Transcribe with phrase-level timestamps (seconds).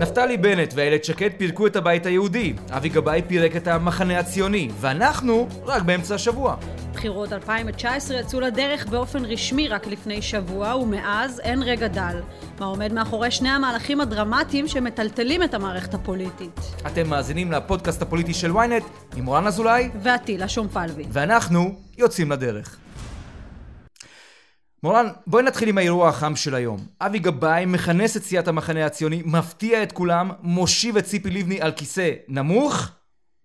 [0.00, 5.48] נפתלי בנט ואיילת שקד פירקו את הבית היהודי, אבי גבאי פירק את המחנה הציוני, ואנחנו
[5.64, 6.56] רק באמצע השבוע.
[6.92, 12.20] בחירות 2019 יצאו לדרך באופן רשמי רק לפני שבוע, ומאז אין רגע דל.
[12.60, 16.60] מה עומד מאחורי שני המהלכים הדרמטיים שמטלטלים את המערכת הפוליטית.
[16.86, 21.04] אתם מאזינים לפודקאסט הפוליטי של ynet עם מורן אזולאי ועטילה שומפלבי.
[21.12, 22.76] ואנחנו יוצאים לדרך.
[24.82, 26.86] מורן, בואי נתחיל עם האירוע החם של היום.
[27.00, 31.72] אבי גבאי מכנס את סיעת המחנה הציוני, מפתיע את כולם, מושיב את ציפי לבני על
[31.72, 32.88] כיסא נמוך,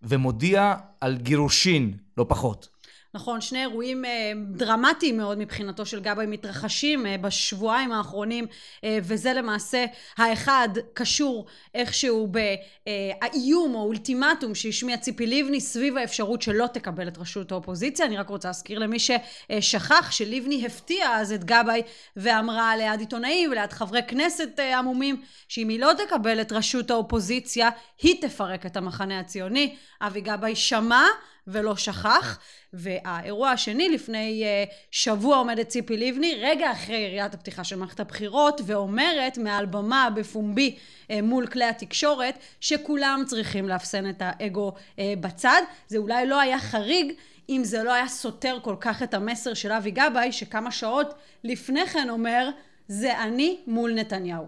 [0.03, 2.67] ומודיע על גירושין, לא פחות.
[3.15, 8.45] נכון, שני אירועים אה, דרמטיים מאוד מבחינתו של גבאי מתרחשים אה, בשבועיים האחרונים,
[8.83, 9.85] אה, וזה למעשה
[10.17, 17.51] האחד קשור איכשהו באיום או אולטימטום שהשמיע ציפי לבני סביב האפשרות שלא תקבל את ראשות
[17.51, 18.05] האופוזיציה.
[18.05, 21.81] אני רק רוצה להזכיר למי ששכח שלבני הפתיעה אז את גבאי
[22.16, 27.69] ואמרה ליד עיתונאים וליד חברי כנסת עמומים שאם היא לא תקבל את ראשות האופוזיציה,
[28.02, 29.75] היא תפרק את המחנה הציוני.
[30.02, 31.05] אבי גבאי שמע
[31.47, 32.39] ולא שכח.
[32.73, 38.61] והאירוע השני, לפני uh, שבוע עומדת ציפי לבני, רגע אחרי יריית הפתיחה של מערכת הבחירות,
[38.65, 40.75] ואומרת מעל במה בפומבי
[41.07, 45.61] uh, מול כלי התקשורת, שכולם צריכים לאפסן את האגו uh, בצד.
[45.88, 47.13] זה אולי לא היה חריג.
[47.49, 51.88] אם זה לא היה סותר כל כך את המסר של אבי גבאי, שכמה שעות לפני
[51.88, 52.49] כן אומר,
[52.88, 54.47] זה אני מול נתניהו.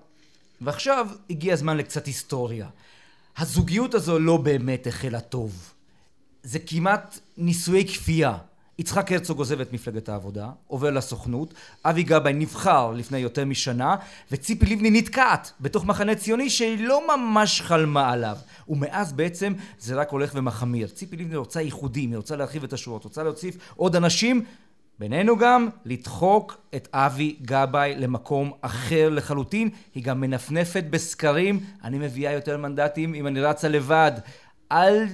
[0.61, 2.67] ועכשיו הגיע הזמן לקצת היסטוריה.
[3.37, 5.73] הזוגיות הזו לא באמת החלה טוב.
[6.47, 8.37] זה כמעט נישואי כפייה.
[8.79, 11.53] יצחק הרצוג עוזב את מפלגת העבודה, עובר לסוכנות,
[11.85, 13.95] אבי גבאי נבחר לפני יותר משנה,
[14.31, 18.37] וציפי לבני נתקעת בתוך מחנה ציוני שהיא לא ממש חלמה עליו.
[18.69, 20.87] ומאז בעצם זה רק הולך ומחמיר.
[20.87, 24.43] ציפי לבני רוצה איחודים, היא רוצה להרחיב את השורות, רוצה להוסיף עוד אנשים,
[24.99, 29.69] בינינו גם לדחוק את אבי גבאי למקום אחר לחלוטין.
[29.95, 34.11] היא גם מנפנפת בסקרים, אני מביאה יותר מנדטים אם אני רצה לבד.
[34.71, 35.05] אל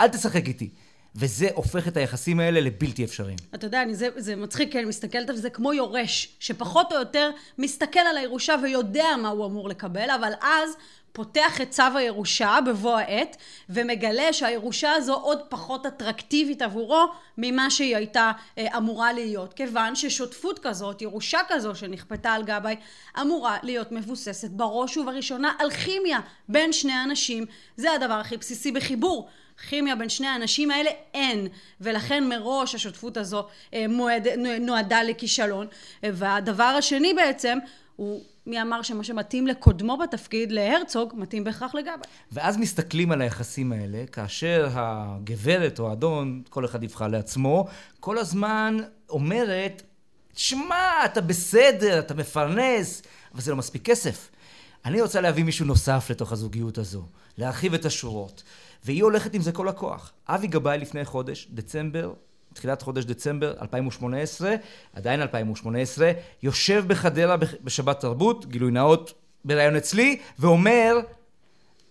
[0.00, 0.70] אל תשחק איתי.
[1.16, 3.36] וזה הופך את היחסים האלה לבלתי אפשריים.
[3.54, 6.98] אתה יודע, אני, זה, זה מצחיק, כי אני מסתכלת על זה כמו יורש, שפחות או
[6.98, 10.76] יותר מסתכל על הירושה ויודע מה הוא אמור לקבל, אבל אז
[11.12, 13.36] פותח את צו הירושה בבוא העת,
[13.68, 17.04] ומגלה שהירושה הזו עוד פחות אטרקטיבית עבורו
[17.38, 19.52] ממה שהיא הייתה אה, אמורה להיות.
[19.54, 22.76] כיוון ששותפות כזאת, ירושה כזו שנכפתה על גבאי,
[23.20, 27.46] אמורה להיות מבוססת בראש ובראשונה על כימיה בין שני אנשים.
[27.76, 29.28] זה הדבר הכי בסיסי בחיבור.
[29.68, 31.48] כימיה בין שני האנשים האלה אין,
[31.80, 34.28] ולכן מראש השותפות הזו אה, מועד,
[34.60, 35.66] נועדה לכישלון.
[36.02, 37.58] והדבר השני בעצם
[37.96, 42.04] הוא מי אמר שמה שמתאים לקודמו בתפקיד, להרצוג, מתאים בהכרח לגבי.
[42.32, 47.66] ואז מסתכלים על היחסים האלה, כאשר הגברת או האדון, כל אחד יבחר לעצמו,
[48.00, 48.76] כל הזמן
[49.10, 49.82] אומרת,
[50.34, 53.02] שמע, אתה בסדר, אתה מפרנס,
[53.34, 54.30] אבל זה לא מספיק כסף.
[54.84, 57.02] אני רוצה להביא מישהו נוסף לתוך הזוגיות הזו,
[57.38, 58.42] להרחיב את השורות.
[58.84, 60.12] והיא הולכת עם זה כל הכוח.
[60.28, 62.12] אבי גבאי לפני חודש, דצמבר,
[62.54, 64.54] תחילת חודש דצמבר 2018,
[64.92, 66.12] עדיין 2018,
[66.42, 69.14] יושב בחדרה בשבת תרבות, גילוי נאות
[69.44, 70.96] בראיון אצלי, ואומר,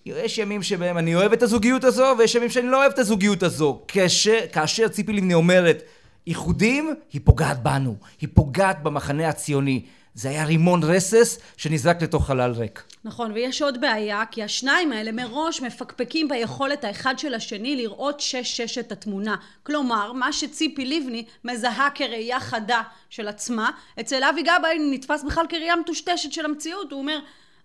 [0.06, 3.44] יש ימים שבהם אני אוהב את הזוגיות הזו, ויש ימים שאני לא אוהב את הזוגיות
[3.44, 3.82] הזו.
[3.88, 5.84] כאשר, כאשר ציפי לבני אומרת
[6.28, 9.86] איחודים, היא פוגעת בנו, היא פוגעת במחנה הציוני.
[10.16, 12.84] זה היה רימון רסס שנזרק לתוך חלל ריק.
[13.06, 18.78] נכון, ויש עוד בעיה, כי השניים האלה מראש מפקפקים ביכולת האחד של השני לראות שש-שש
[18.78, 19.36] את התמונה.
[19.64, 25.76] כלומר, מה שציפי לבני מזהה כראייה חדה של עצמה, אצל אבי גבאי נתפס בכלל כראייה
[25.76, 26.92] מטושטשת של המציאות.
[26.92, 27.20] הוא אומר,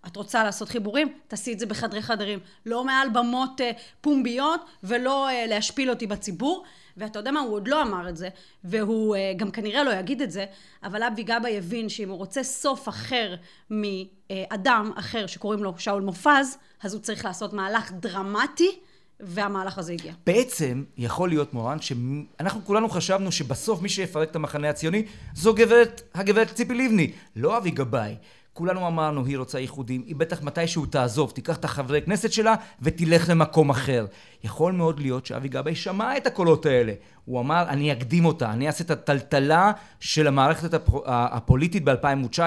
[0.07, 1.13] את רוצה לעשות חיבורים?
[1.27, 2.39] תעשי את זה בחדרי חדרים.
[2.65, 3.63] לא מעל במות uh,
[4.01, 6.63] פומביות ולא uh, להשפיל אותי בציבור.
[6.99, 8.29] ואתה יודע מה, הוא עוד לא אמר את זה,
[8.63, 10.45] והוא uh, גם כנראה לא יגיד את זה,
[10.83, 13.35] אבל אבי גבאי הבין שאם הוא רוצה סוף אחר
[13.69, 18.79] מאדם אחר שקוראים לו שאול מופז, אז הוא צריך לעשות מהלך דרמטי.
[19.21, 20.13] והמהלך הזה הגיע.
[20.25, 25.05] בעצם, יכול להיות מורן, שאנחנו כולנו חשבנו שבסוף מי שיפרק את המחנה הציוני
[25.35, 28.15] זו גברת, הגברת ציפי לבני, לא אבי גבאי.
[28.59, 33.29] כולנו אמרנו, היא רוצה איחודים, היא בטח מתישהו תעזוב, תיקח את החברי כנסת שלה ותלך
[33.29, 34.05] למקום אחר.
[34.43, 36.93] יכול מאוד להיות שאבי גבאי שמע את הקולות האלה.
[37.25, 42.39] הוא אמר, אני אקדים אותה, אני אעשה את הטלטלה של המערכת הפוליטית ב-2019,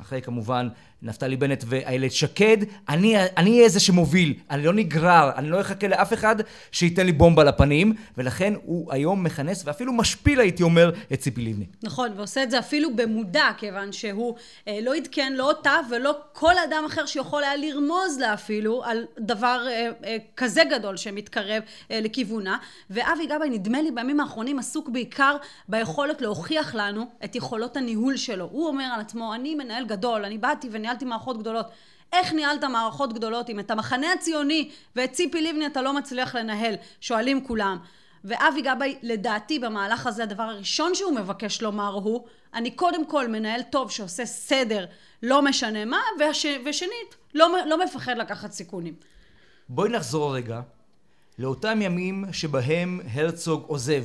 [0.00, 0.68] אחרי כמובן
[1.04, 2.56] נפתלי בנט ואיילת שקד,
[2.88, 6.36] אני אהיה זה שמוביל, אני לא נגרר, אני לא אחכה לאף אחד
[6.72, 11.64] שייתן לי בומבה לפנים, ולכן הוא היום מכנס ואפילו משפיל, הייתי אומר, את ציפי לבני.
[11.82, 14.34] נכון, ועושה את זה אפילו במודע, כיוון שהוא
[14.68, 19.04] אה, לא עדכן לא אותה ולא כל אדם אחר שיכול היה לרמוז לה אפילו על
[19.18, 22.58] דבר אה, אה, כזה גדול שמתקרב אה, לכיוונה.
[22.90, 25.36] ואבי גבאי, נדמה לי בימים האחרונים, עסוק בעיקר
[25.68, 28.48] ביכולת להוכיח לנו את יכולות הניהול שלו.
[28.52, 31.66] הוא אומר על עצמו, אני מנהל גדול, אני באתי וניהלתי מערכות גדולות.
[32.12, 36.74] איך ניהלת מערכות גדולות אם את המחנה הציוני ואת ציפי לבני אתה לא מצליח לנהל?
[37.00, 37.78] שואלים כולם.
[38.24, 42.24] ואבי גבאי, לדעתי, במהלך הזה, הדבר הראשון שהוא מבקש לומר הוא,
[42.54, 44.86] אני קודם כל מנהל טוב שעושה סדר,
[45.22, 46.46] לא משנה מה, והש...
[46.66, 48.94] ושנית, לא, לא מפחד לקחת סיכונים.
[49.68, 50.60] בואי נחזור רגע
[51.38, 54.04] לאותם ימים שבהם הרצוג עוזב.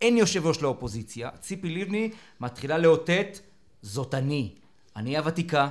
[0.00, 2.10] אין יושב ראש לאופוזיציה, ציפי לבני
[2.40, 3.38] מתחילה לאותת,
[3.82, 4.50] זאת אני.
[4.96, 5.68] אני הוותיקה,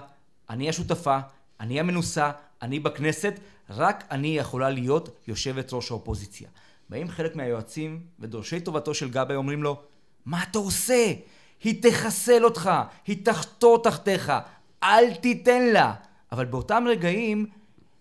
[0.50, 1.20] אני השותפה,
[1.60, 2.32] אני המנוסה,
[2.62, 3.34] אני בכנסת,
[3.70, 6.48] רק אני יכולה להיות יושבת ראש האופוזיציה.
[6.90, 9.82] באים חלק מהיועצים ודורשי טובתו של גבאי אומרים לו,
[10.26, 11.14] מה אתה עושה?
[11.64, 12.72] היא תחסל אותך,
[13.08, 14.32] היא תחתור תחתיך,
[14.84, 15.94] אל תיתן לה.
[16.32, 17.46] אבל באותם רגעים,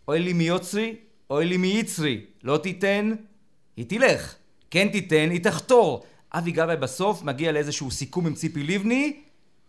[0.08, 0.96] אוי לי מיוצרי,
[1.30, 3.14] אוי לי מיצרי, לא תיתן,
[3.76, 4.34] היא תלך.
[4.70, 6.04] כן תיתן, היא תחתור.
[6.32, 9.20] אבי גבאי בסוף מגיע לאיזשהו סיכום עם ציפי לבני,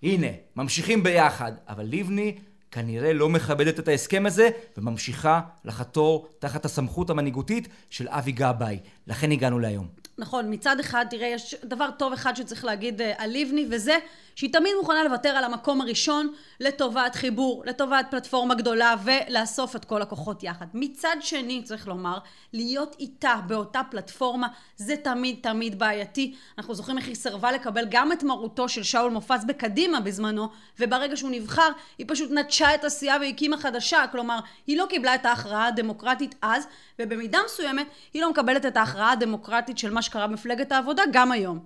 [0.04, 1.52] הנה, ממשיכים ביחד.
[1.68, 2.38] אבל לבני
[2.72, 8.80] כנראה לא מכבדת את ההסכם הזה וממשיכה לחתור תחת הסמכות המנהיגותית של אבי גבאי.
[9.08, 9.88] לכן הגענו להיום.
[10.18, 13.98] נכון, מצד אחד, תראה, יש דבר טוב אחד שצריך להגיד אה, על לבני, וזה
[14.40, 20.02] שהיא תמיד מוכנה לוותר על המקום הראשון לטובת חיבור, לטובת פלטפורמה גדולה ולאסוף את כל
[20.02, 20.66] הכוחות יחד.
[20.74, 22.18] מצד שני, צריך לומר,
[22.54, 24.48] להיות איתה באותה פלטפורמה
[24.78, 26.36] זה תמיד תמיד בעייתי.
[26.58, 30.48] אנחנו זוכרים איך היא סירבה לקבל גם את מרותו של שאול מופז בקדימה בזמנו,
[30.80, 34.06] וברגע שהוא נבחר, היא פשוט נטשה את הסיעה והקימה חדשה.
[34.12, 36.68] כלומר, היא לא קיבלה את ההכרעה הדמוקרטית אז,
[37.00, 41.60] ובמידה מסוימת היא לא מקבלת את ההכרעה הדמוקרטית של מה שקרה במפלגת העבודה גם היום.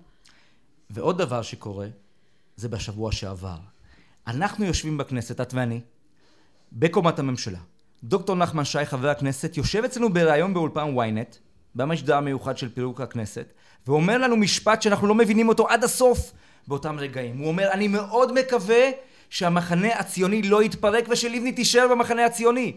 [0.90, 1.86] ועוד דבר שקורה,
[2.56, 3.58] זה בשבוע שעבר.
[4.26, 5.80] אנחנו יושבים בכנסת, את ואני,
[6.72, 7.58] בקומת הממשלה.
[8.04, 11.36] דוקטור נחמן שי, חבר הכנסת, יושב אצלנו בריאיון באולפן ynet,
[11.74, 13.52] במשדר המיוחד של פירוק הכנסת,
[13.86, 16.32] ואומר לנו משפט שאנחנו לא מבינים אותו עד הסוף
[16.68, 17.38] באותם רגעים.
[17.38, 18.90] הוא אומר, אני מאוד מקווה
[19.30, 22.76] שהמחנה הציוני לא יתפרק ושלבני תישאר במחנה הציוני.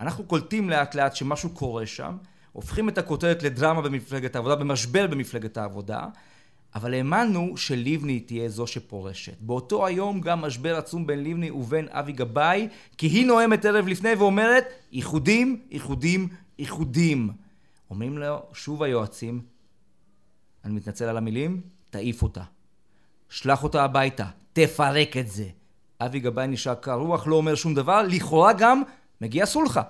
[0.00, 2.16] אנחנו קולטים לאט לאט שמשהו קורה שם,
[2.52, 6.00] הופכים את הכותרת לדרמה במפלגת העבודה, במשבר במפלגת העבודה,
[6.74, 9.36] אבל האמנו שלבני תהיה זו שפורשת.
[9.40, 12.68] באותו היום גם משבר עצום בין לבני ובין אבי גבאי,
[12.98, 16.28] כי היא נואמת ערב לפני ואומרת, איחודים, איחודים,
[16.58, 17.30] איחודים.
[17.90, 19.40] אומרים לו שוב היועצים,
[20.64, 21.60] אני מתנצל על המילים,
[21.90, 22.42] תעיף אותה.
[23.28, 25.48] שלח אותה הביתה, תפרק את זה.
[26.00, 28.82] אבי גבאי נשאר קר רוח, לא אומר שום דבר, לכאורה גם
[29.20, 29.82] מגיע סולחה.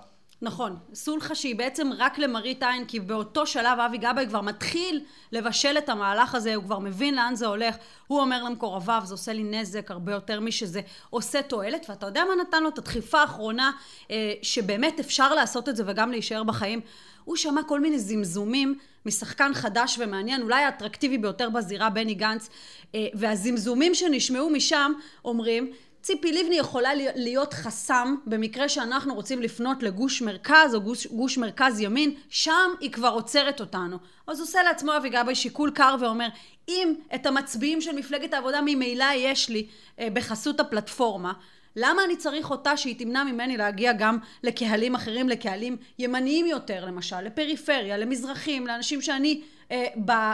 [0.43, 5.79] נכון, סולחה שהיא בעצם רק למראית עין, כי באותו שלב אבי גבאי כבר מתחיל לבשל
[5.79, 7.77] את המהלך הזה, הוא כבר מבין לאן זה הולך,
[8.07, 10.81] הוא אומר למקורביו, זה עושה לי נזק הרבה יותר משזה
[11.11, 13.73] עושה תועלת, ואתה יודע מה נתן לו את הדחיפה האחרונה,
[14.11, 16.81] אה, שבאמת אפשר לעשות את זה וגם להישאר בחיים?
[17.25, 22.49] הוא שמע כל מיני זמזומים משחקן חדש ומעניין, אולי האטרקטיבי ביותר בזירה, בני גנץ,
[22.95, 24.93] אה, והזמזומים שנשמעו משם
[25.25, 25.73] אומרים
[26.09, 31.81] ציפי לבני יכולה להיות חסם במקרה שאנחנו רוצים לפנות לגוש מרכז או גוש, גוש מרכז
[31.81, 33.97] ימין, שם היא כבר עוצרת אותנו.
[34.27, 36.29] אז עושה לעצמו אבי גבאי שיקול קר ואומר,
[36.69, 39.67] אם את המצביעים של מפלגת העבודה ממילא יש לי
[39.99, 41.33] אה, בחסות הפלטפורמה,
[41.77, 47.21] למה אני צריך אותה שהיא תמנע ממני להגיע גם לקהלים אחרים, לקהלים ימניים יותר למשל,
[47.21, 49.41] לפריפריה, למזרחים, לאנשים שאני
[49.71, 49.87] אה,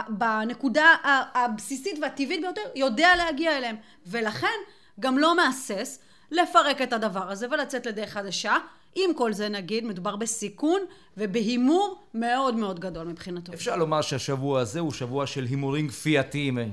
[0.09, 0.95] בנקודה
[1.33, 3.75] הבסיסית והטבעית ביותר יודע להגיע אליהם.
[4.05, 4.57] ולכן
[4.99, 5.99] גם לא מהסס
[6.31, 8.57] לפרק את הדבר הזה ולצאת לדרך חדשה.
[8.95, 10.81] עם כל זה נגיד, מדובר בסיכון
[11.17, 13.53] ובהימור מאוד מאוד גדול מבחינתו.
[13.53, 16.65] אפשר לומר שהשבוע הזה הוא שבוע של הימורים כפייתיים אה,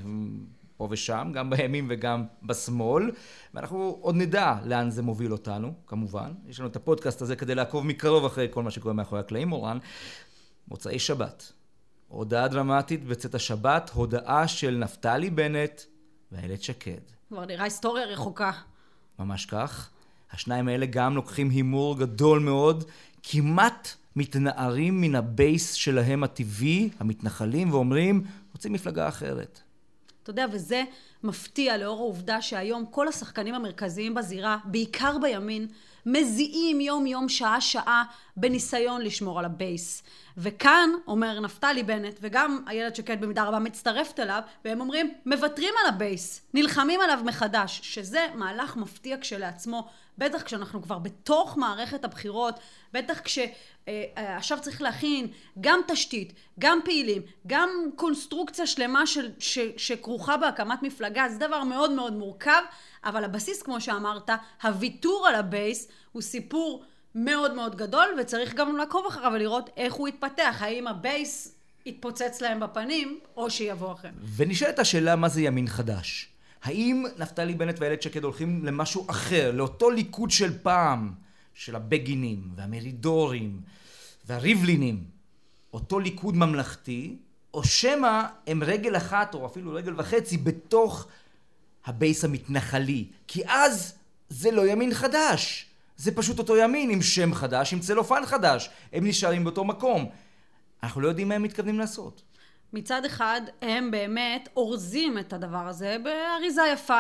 [0.77, 3.11] פה ושם, גם בימין וגם בשמאל,
[3.55, 6.33] ואנחנו עוד נדע לאן זה מוביל אותנו, כמובן.
[6.47, 9.79] יש לנו את הפודקאסט הזה כדי לעקוב מקרוב אחרי כל מה שקורה מאחורי הקלעים, מורן.
[10.69, 11.53] מוצאי שבת.
[12.09, 15.83] הודעה דרמטית בצאת השבת, הודעה של נפתלי בנט
[16.33, 17.01] ואיילת שקד.
[17.33, 18.51] כבר נראה היסטוריה רחוקה.
[19.19, 19.91] ממש כך.
[20.33, 22.85] השניים האלה גם לוקחים הימור גדול מאוד,
[23.23, 29.61] כמעט מתנערים מן הבייס שלהם הטבעי, המתנחלים, ואומרים, רוצים מפלגה אחרת.
[30.23, 30.85] אתה יודע, וזה
[31.23, 35.67] מפתיע לאור העובדה שהיום כל השחקנים המרכזיים בזירה, בעיקר בימין,
[36.07, 38.05] מזיעים יום יום שעה שעה
[38.37, 40.03] בניסיון לשמור על הבייס.
[40.37, 45.95] וכאן אומר נפתלי בנט וגם איילת שקד במידה רבה מצטרפת אליו והם אומרים מוותרים על
[45.95, 52.55] הבייס, נלחמים עליו מחדש שזה מהלך מפתיע כשלעצמו בטח כשאנחנו כבר בתוך מערכת הבחירות
[52.93, 55.27] בטח כשעכשיו אה, צריך להכין
[55.61, 61.91] גם תשתית, גם פעילים, גם קונסטרוקציה שלמה של, ש, שכרוכה בהקמת מפלגה זה דבר מאוד
[61.91, 62.63] מאוד מורכב
[63.05, 64.31] אבל הבסיס כמו שאמרת
[64.63, 70.09] הוויתור על הבייס הוא סיפור מאוד מאוד גדול, וצריך גם לעקוב אחריו ולראות איך הוא
[70.09, 71.55] יתפתח, האם הבייס
[71.87, 74.09] יתפוצץ להם בפנים, או שיבוא אחר.
[74.37, 76.29] ונשאלת השאלה מה זה ימין חדש.
[76.63, 81.13] האם נפתלי בנט ואיילת שקד הולכים למשהו אחר, לאותו ליכוד של פעם,
[81.55, 83.61] של הבגינים והמרידורים
[84.27, 85.05] והריבלינים,
[85.73, 87.17] אותו ליכוד ממלכתי,
[87.55, 91.09] או שמא הם רגל אחת או אפילו רגל וחצי בתוך
[91.85, 93.05] הבייס המתנחלי.
[93.29, 93.95] כי אז
[94.29, 95.67] זה לא ימין חדש.
[96.03, 98.71] זה פשוט אותו ימין עם שם חדש, עם צלופן חדש.
[98.93, 100.11] הם נשארים באותו מקום.
[100.83, 102.23] אנחנו לא יודעים מה הם מתכוונים לעשות.
[102.73, 106.99] מצד אחד, הם באמת אורזים את הדבר הזה באריזה יפה.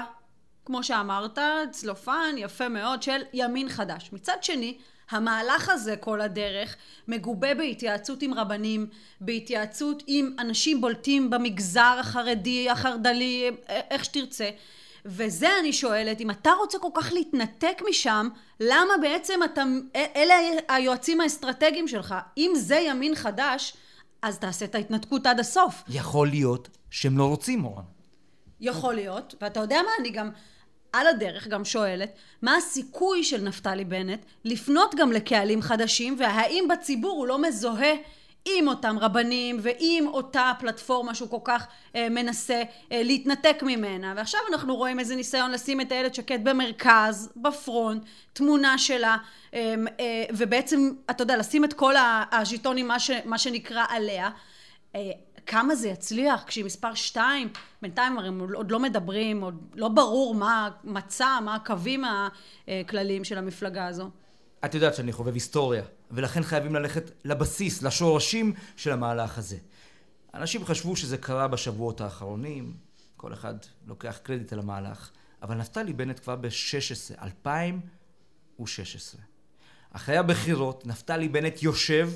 [0.64, 1.38] כמו שאמרת,
[1.70, 4.10] צלופן יפה מאוד של ימין חדש.
[4.12, 4.78] מצד שני,
[5.10, 6.76] המהלך הזה כל הדרך
[7.08, 8.86] מגובה בהתייעצות עם רבנים,
[9.20, 14.50] בהתייעצות עם אנשים בולטים במגזר החרדי, החרד"לי, איך שתרצה.
[15.04, 18.28] וזה אני שואלת, אם אתה רוצה כל כך להתנתק משם,
[18.60, 19.62] למה בעצם אתה,
[20.16, 20.34] אלה
[20.68, 22.14] היועצים האסטרטגיים שלך?
[22.38, 23.74] אם זה ימין חדש,
[24.22, 25.82] אז תעשה את ההתנתקות עד הסוף.
[25.88, 27.84] יכול להיות שהם לא רוצים, מורן.
[28.60, 30.30] יכול להיות, ואתה יודע מה, אני גם
[30.92, 37.18] על הדרך גם שואלת, מה הסיכוי של נפתלי בנט לפנות גם לקהלים חדשים, והאם בציבור
[37.18, 37.92] הוא לא מזוהה
[38.44, 44.14] עם אותם רבנים ועם אותה פלטפורמה שהוא כל כך אה, מנסה אה, להתנתק ממנה.
[44.16, 49.16] ועכשיו אנחנו רואים איזה ניסיון לשים את איילת שקד במרכז, בפרונט, תמונה שלה,
[49.54, 51.94] אה, אה, ובעצם, אתה יודע, לשים את כל
[52.32, 54.30] הז'יטונים, מה, מה שנקרא, עליה.
[54.94, 55.10] אה,
[55.46, 57.48] כמה זה יצליח כשהיא מספר שתיים,
[57.82, 62.04] בינתיים הם עוד לא מדברים, עוד לא ברור מה המצע, מה הקווים
[62.68, 64.10] הכלליים של המפלגה הזו.
[64.64, 69.56] את יודעת שאני חובב היסטוריה, ולכן חייבים ללכת לבסיס, לשורשים של המהלך הזה.
[70.34, 72.74] אנשים חשבו שזה קרה בשבועות האחרונים,
[73.16, 73.54] כל אחד
[73.86, 75.10] לוקח קרדיט על המהלך,
[75.42, 79.20] אבל נפתלי בנט כבר ב-16, 2016.
[79.90, 82.10] אחרי הבחירות, נפתלי בנט יושב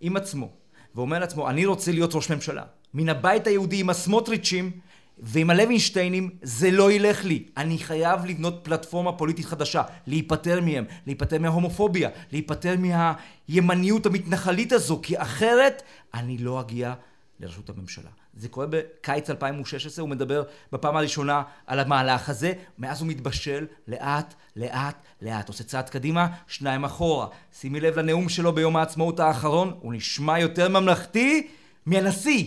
[0.00, 0.50] עם עצמו,
[0.94, 2.64] ואומר לעצמו, אני רוצה להיות ראש ממשלה.
[2.94, 4.80] מן הבית היהודי עם הסמוטריצ'ים
[5.20, 7.44] ועם הלוינשטיינים, זה לא ילך לי.
[7.56, 15.22] אני חייב לבנות פלטפורמה פוליטית חדשה, להיפטר מהם, להיפטר מההומופוביה, להיפטר מהימניות המתנחלית הזו, כי
[15.22, 15.82] אחרת
[16.14, 16.94] אני לא אגיע
[17.40, 18.10] לראשות הממשלה.
[18.36, 24.34] זה קורה בקיץ 2016, הוא מדבר בפעם הראשונה על המהלך הזה, מאז הוא מתבשל לאט,
[24.56, 25.48] לאט, לאט.
[25.48, 27.26] עושה צעד קדימה, שניים אחורה.
[27.60, 31.48] שימי לב לנאום שלו ביום העצמאות האחרון, הוא נשמע יותר ממלכתי
[31.86, 32.44] מהנשיא.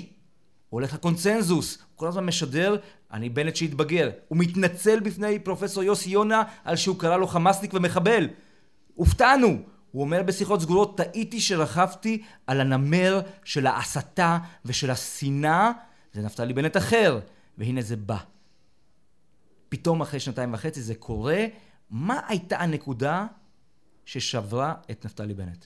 [0.70, 2.76] הוא הולך לקונצנזוס, כל הזמן משדר,
[3.12, 4.10] אני בנט שהתבגר.
[4.28, 8.28] הוא מתנצל בפני פרופסור יוסי יונה על שהוא קרא לו חמאסניק ומחבל.
[8.96, 9.58] הופתענו!
[9.92, 15.72] הוא אומר בשיחות סגורות, טעיתי שרכבתי על הנמר של ההסתה ושל השנאה,
[16.14, 17.20] זה נפתלי בנט אחר,
[17.58, 18.18] והנה זה בא.
[19.70, 21.46] פתאום אחרי שנתיים וחצי זה קורה,
[21.90, 23.26] מה הייתה הנקודה
[24.06, 25.66] ששברה את נפתלי בנט?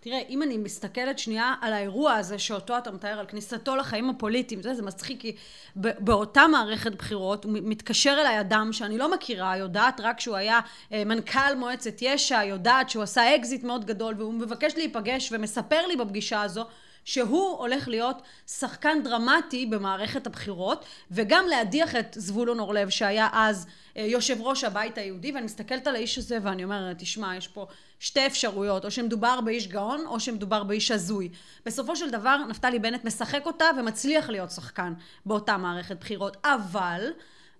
[0.00, 4.62] תראה, אם אני מסתכלת שנייה על האירוע הזה שאותו אתה מתאר, על כניסתו לחיים הפוליטיים,
[4.62, 5.36] זה, זה מצחיק, כי
[5.76, 10.60] באותה מערכת בחירות, מתקשר אליי אדם שאני לא מכירה, יודעת רק שהוא היה
[10.92, 15.96] אה, מנכ"ל מועצת יש"ע, יודעת שהוא עשה אקזיט מאוד גדול, והוא מבקש להיפגש ומספר לי
[15.96, 16.64] בפגישה הזו
[17.04, 24.02] שהוא הולך להיות שחקן דרמטי במערכת הבחירות, וגם להדיח את זבולון אורלב, שהיה אז אה,
[24.02, 27.66] יושב ראש הבית היהודי, ואני מסתכלת על האיש הזה ואני אומרת, תשמע, יש פה
[27.98, 31.28] שתי אפשרויות, או שמדובר באיש גאון, או שמדובר באיש הזוי.
[31.66, 34.92] בסופו של דבר, נפתלי בנט משחק אותה ומצליח להיות שחקן
[35.26, 37.10] באותה מערכת בחירות, אבל...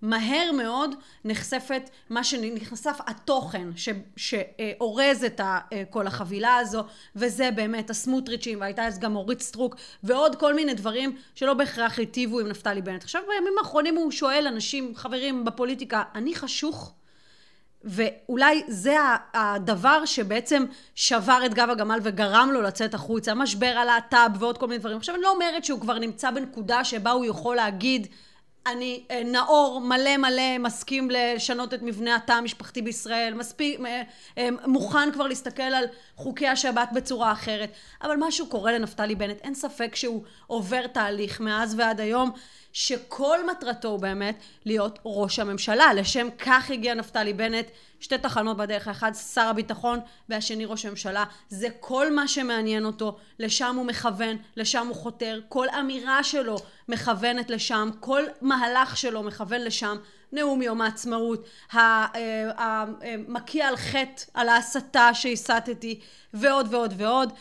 [0.04, 0.94] מהר מאוד
[1.24, 3.68] נחשפת מה שנחשף התוכן
[4.16, 5.40] שאורז את
[5.90, 6.84] כל החבילה הזו
[7.16, 12.40] וזה באמת הסמוטריצ'ים והייתה אז גם אורית סטרוק ועוד כל מיני דברים שלא בהכרח היטיבו
[12.40, 13.02] עם נפתלי בנט.
[13.02, 16.94] עכשיו בימים האחרונים הוא שואל אנשים, חברים בפוליטיקה, אני חשוך?
[17.84, 18.96] ואולי זה
[19.34, 24.78] הדבר שבעצם שבר את גב הגמל וגרם לו לצאת החוצה, המשבר הלהט"ב ועוד כל מיני
[24.78, 24.96] דברים.
[24.96, 28.06] עכשיו אני לא אומרת שהוא כבר נמצא בנקודה שבה הוא יכול להגיד
[28.66, 34.02] אני אה, נאור מלא מלא מסכים לשנות את מבנה התא המשפחתי בישראל, מספיק, אה,
[34.38, 35.84] אה, מוכן כבר להסתכל על
[36.16, 41.74] חוקי השבת בצורה אחרת, אבל משהו קורה לנפתלי בנט, אין ספק שהוא עובר תהליך מאז
[41.78, 42.30] ועד היום
[42.72, 45.94] שכל מטרתו באמת להיות ראש הממשלה.
[45.94, 47.66] לשם כך הגיע נפתלי בנט,
[48.04, 51.24] שתי תחנות בדרך, האחד שר הביטחון והשני ראש הממשלה.
[51.48, 56.56] זה כל מה שמעניין אותו, לשם הוא מכוון, לשם הוא חותר, כל אמירה שלו
[56.88, 59.96] מכוונת לשם, כל מהלך שלו מכוון לשם.
[60.32, 66.00] נאום יום העצמאות, המקיע על חטא, על ההסתה שהסתתי,
[66.34, 67.32] ועוד ועוד ועוד.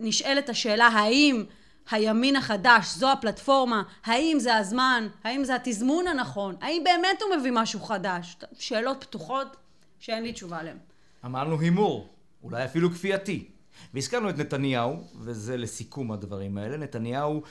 [0.00, 1.44] נשאלת השאלה האם
[1.90, 7.52] הימין החדש, זו הפלטפורמה, האם זה הזמן, האם זה התזמון הנכון, האם באמת הוא מביא
[7.54, 8.36] משהו חדש?
[8.58, 9.56] שאלות פתוחות
[10.00, 10.76] שאין לי תשובה עליהן.
[11.24, 13.48] אמרנו הימור, אולי אפילו כפייתי.
[13.94, 17.42] והזכרנו את נתניהו, וזה לסיכום הדברים האלה, נתניהו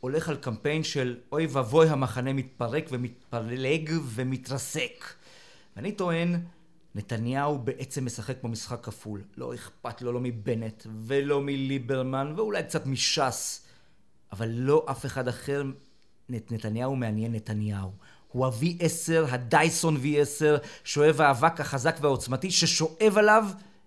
[0.00, 5.04] הולך על קמפיין של אוי ואבוי המחנה מתפרק ומתפלג ומתרסק.
[5.76, 6.40] ואני טוען,
[6.94, 9.22] נתניהו בעצם משחק פה משחק כפול.
[9.36, 13.66] לא אכפת לו לא מבנט ולא מליברמן ואולי קצת מש"ס,
[14.32, 15.62] אבל לא אף אחד אחר.
[16.28, 17.92] נת, נתניהו מעניין נתניהו.
[18.36, 23.44] הוא ה-V10, הדייסון V10, שואב האבק החזק והעוצמתי, ששואב עליו,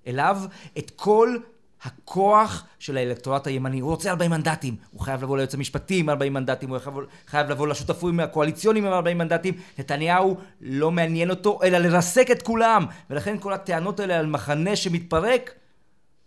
[0.07, 0.41] אליו,
[0.77, 1.37] את כל
[1.83, 3.79] הכוח של האלקטורט הימני.
[3.79, 6.95] הוא רוצה 40 מנדטים, הוא חייב לבוא ליועץ המשפטי עם 40 מנדטים, הוא חייב,
[7.27, 9.53] חייב לבוא לשותפים הקואליציוניים עם 40 מנדטים.
[9.79, 12.85] נתניהו לא מעניין אותו, אלא לרסק את כולם.
[13.09, 15.53] ולכן כל הטענות האלה על מחנה שמתפרק,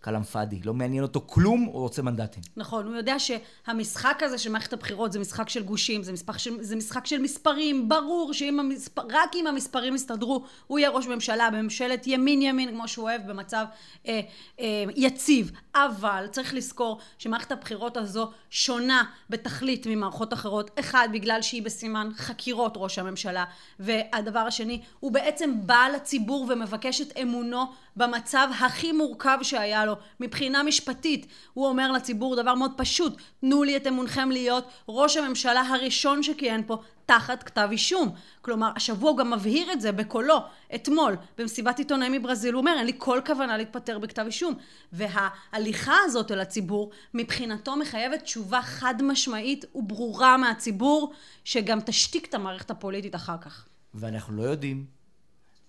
[0.04, 2.42] כלאם פאדי, לא מעניין אותו כלום, הוא רוצה מנדטים.
[2.56, 6.62] נכון, הוא יודע שהמשחק הזה של מערכת הבחירות זה משחק של גושים, זה משחק של,
[6.62, 9.02] זה משחק של מספרים, ברור שאם המספר,
[9.35, 13.64] אם המספרים יסתדרו, הוא יהיה ראש ממשלה בממשלת ימין-ימין, כמו שהוא אוהב, במצב
[14.09, 14.21] אה,
[14.61, 15.50] אה, יציב.
[15.75, 20.71] אבל צריך לזכור שמערכת הבחירות הזו שונה בתכלית ממערכות אחרות.
[20.80, 23.44] אחד, בגלל שהיא בסימן חקירות ראש הממשלה,
[23.80, 29.96] והדבר השני, הוא בעצם בא לציבור ומבקש את אמונו במצב הכי מורכב שהיה לו.
[30.20, 35.61] מבחינה משפטית, הוא אומר לציבור דבר מאוד פשוט, תנו לי את אמונכם להיות ראש הממשלה
[35.61, 38.14] הראשון שכיהן פה תחת כתב אישום.
[38.40, 40.38] כלומר, השבוע הוא גם מבהיר את זה בקולו,
[40.75, 44.54] אתמול, במסיבת עיתונאים מברזיל, הוא אומר, אין לי כל כוונה להתפטר בכתב אישום.
[44.92, 51.12] וההליכה הזאת אל הציבור, מבחינתו מחייבת תשובה חד משמעית וברורה מהציבור,
[51.44, 53.66] שגם תשתיק את המערכת הפוליטית אחר כך.
[53.94, 54.87] ואנחנו לא יודעים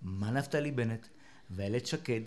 [0.01, 1.07] מה נפתלי בנט
[1.55, 2.21] ואיילת שקד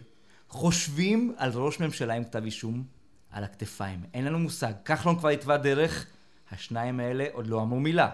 [0.48, 2.84] חושבים על ראש ממשלה עם כתב אישום
[3.30, 4.04] על הכתפיים.
[4.14, 4.72] אין לנו מושג.
[4.84, 6.06] כחלון כבר התווה דרך,
[6.50, 8.10] השניים האלה עוד לא אמרו מילה.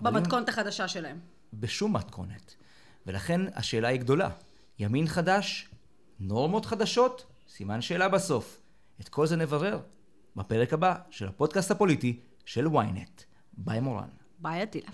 [0.00, 1.18] במתכונת החדשה שלהם.
[1.54, 2.54] בשום מתכונת.
[3.06, 4.30] ולכן השאלה היא גדולה.
[4.78, 5.68] ימין חדש,
[6.20, 8.60] נורמות חדשות, סימן שאלה בסוף.
[9.00, 9.80] את כל זה נברר
[10.36, 13.22] בפרק הבא של הפודקאסט הפוליטי של ynet.
[13.52, 14.08] ביי מורן.
[14.38, 14.90] ביי אטילה.